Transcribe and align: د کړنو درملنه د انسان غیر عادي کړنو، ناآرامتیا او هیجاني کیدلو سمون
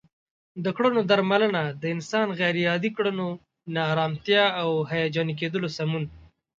د 0.63 0.65
کړنو 0.77 1.01
درملنه 1.09 1.61
د 1.81 1.83
انسان 1.95 2.27
غیر 2.39 2.57
عادي 2.69 2.89
کړنو، 2.97 3.27
ناآرامتیا 3.73 4.43
او 4.61 4.69
هیجاني 4.91 5.33
کیدلو 5.41 5.67
سمون 5.77 6.03